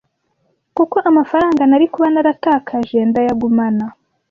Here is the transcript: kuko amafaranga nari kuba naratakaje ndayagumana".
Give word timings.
kuko 0.75 0.95
amafaranga 1.09 1.61
nari 1.65 1.85
kuba 1.93 2.07
naratakaje 2.13 2.97
ndayagumana". 3.09 3.85